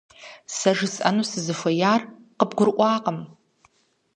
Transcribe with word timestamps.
Сэ 0.55 0.71
жысӏэну 0.77 1.27
сызыхуеяр 1.29 2.01
къыбгурыӏуакъым. 2.37 3.19